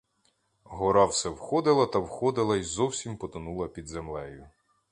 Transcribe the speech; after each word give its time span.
Гора 0.63 1.05
все 1.07 1.29
входила 1.29 1.85
та 1.85 1.99
входила 1.99 2.57
й 2.57 2.63
зовсім 2.63 3.17
потонула 3.17 3.67
під 3.67 3.87
землею. 3.87 4.47